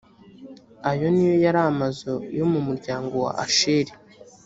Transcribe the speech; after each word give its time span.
ayo 0.89 1.05
ni 1.15 1.23
yo 1.29 1.35
yari 1.45 1.59
amazu 1.71 2.13
yo 2.37 2.45
mu 2.51 2.59
muryango 2.67 3.15
wa 3.25 3.31
asheri. 3.45 3.91